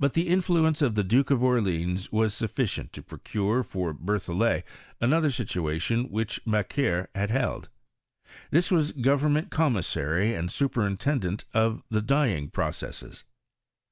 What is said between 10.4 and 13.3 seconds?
superintendent of the dyeing pro cesses.